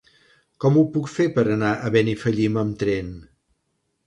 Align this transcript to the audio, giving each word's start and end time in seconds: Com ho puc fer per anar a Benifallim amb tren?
Com 0.63 0.79
ho 0.81 0.85
puc 0.95 1.09
fer 1.17 1.27
per 1.35 1.43
anar 1.57 1.69
a 1.89 1.93
Benifallim 1.97 2.59
amb 2.63 2.81
tren? 2.85 3.13